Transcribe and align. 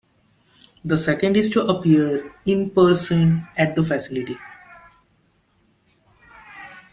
The 0.83 0.97
second 0.97 1.37
is 1.37 1.51
to 1.51 1.63
appear 1.63 2.33
in-person 2.47 3.47
at 3.55 3.75
the 3.75 3.83
facility. 3.83 4.35